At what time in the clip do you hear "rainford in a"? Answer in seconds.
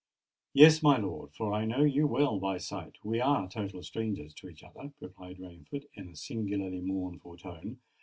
5.37-6.15